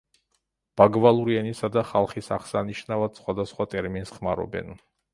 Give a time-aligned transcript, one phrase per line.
[0.81, 4.79] ბაგვალური ენისა და ხალხის აღსანიშნავად სხვადასხვა ტერმინს ხმარობენ.